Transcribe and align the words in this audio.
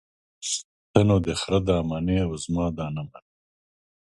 ته 0.91 0.99
نو 1.07 1.15
دخره 1.27 1.59
ده 1.67 1.77
منې 1.89 2.17
او 2.25 2.31
زما 2.43 2.65
ده 2.77 2.85
نه 2.95 3.01
منې. 3.09 3.21